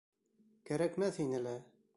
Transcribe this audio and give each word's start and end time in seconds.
Кәрәкмәҫ 0.71 1.23
ине 1.27 1.45
лә. 1.49 1.57